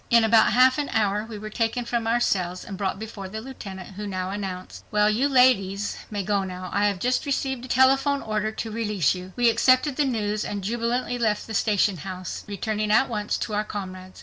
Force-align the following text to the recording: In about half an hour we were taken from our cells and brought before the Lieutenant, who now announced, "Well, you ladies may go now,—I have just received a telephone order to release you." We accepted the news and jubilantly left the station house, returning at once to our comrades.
In 0.09 0.23
about 0.23 0.53
half 0.53 0.79
an 0.79 0.89
hour 0.89 1.25
we 1.29 1.37
were 1.37 1.51
taken 1.51 1.85
from 1.85 2.07
our 2.07 2.19
cells 2.19 2.65
and 2.65 2.75
brought 2.75 2.97
before 2.97 3.29
the 3.29 3.39
Lieutenant, 3.39 3.89
who 3.89 4.07
now 4.07 4.31
announced, 4.31 4.83
"Well, 4.89 5.11
you 5.11 5.29
ladies 5.29 5.95
may 6.09 6.23
go 6.23 6.43
now,—I 6.43 6.87
have 6.87 6.97
just 6.97 7.23
received 7.27 7.65
a 7.65 7.67
telephone 7.67 8.23
order 8.23 8.51
to 8.51 8.71
release 8.71 9.13
you." 9.13 9.31
We 9.35 9.47
accepted 9.51 9.97
the 9.97 10.05
news 10.05 10.43
and 10.43 10.63
jubilantly 10.63 11.19
left 11.19 11.45
the 11.45 11.53
station 11.53 11.97
house, 11.97 12.43
returning 12.47 12.89
at 12.89 13.09
once 13.09 13.37
to 13.37 13.53
our 13.53 13.63
comrades. 13.63 14.19